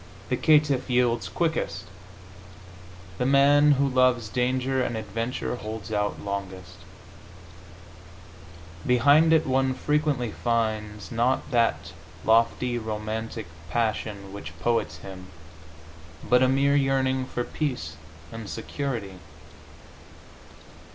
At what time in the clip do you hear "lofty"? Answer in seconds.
12.25-12.79